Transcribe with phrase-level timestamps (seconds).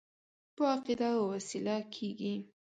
[0.55, 2.35] په عقیده او وسیله کېږي.